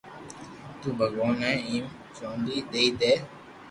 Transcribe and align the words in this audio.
تو 0.79 0.87
ڀگواناوني 0.97 1.63
ھيم 1.67 1.85
چونڌي 2.15 2.57
دئي 2.71 2.87
دي 2.99 3.13